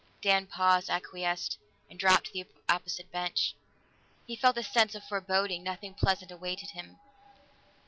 [0.23, 3.55] Dan paused, acquiesced, and dropped to the opposite bench.
[4.25, 6.97] He felt a sense of foreboding; nothing pleasant awaited him.